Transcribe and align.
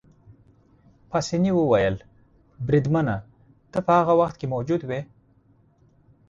پاسیني 1.09 1.51
وویل: 1.55 1.95
بریدمنه، 2.67 3.15
ته 3.71 3.79
په 3.85 3.91
هغه 3.99 4.13
وخت 4.21 4.35
کې 4.39 4.51
موجود 4.53 4.81
وې؟ 4.85 5.01